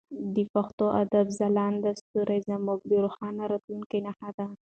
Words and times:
د 0.35 0.37
پښتو 0.53 0.85
ادب 1.01 1.25
ځلانده 1.39 1.91
ستوري 2.01 2.39
زموږ 2.49 2.79
د 2.85 2.91
روښانه 3.03 3.43
راتلونکي 3.51 3.97
نښه 4.05 4.29
ده. 4.37 4.45